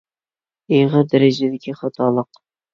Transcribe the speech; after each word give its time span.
ئېغىر 0.77 1.05
دەرىجىدىكى 1.13 1.79
خاتالىق. 1.85 2.45